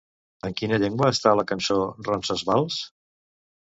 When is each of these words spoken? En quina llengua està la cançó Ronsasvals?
En 0.47 0.55
quina 0.61 0.79
llengua 0.83 1.11
està 1.15 1.33
la 1.41 1.45
cançó 1.53 1.77
Ronsasvals? 2.09 2.81